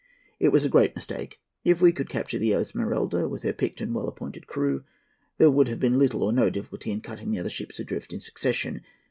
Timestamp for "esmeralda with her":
2.55-3.53